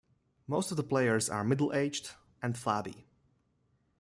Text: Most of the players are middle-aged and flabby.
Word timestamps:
Most 0.47 0.71
of 0.71 0.77
the 0.77 0.83
players 0.83 1.29
are 1.29 1.43
middle-aged 1.43 2.13
and 2.41 2.57
flabby. 2.57 3.05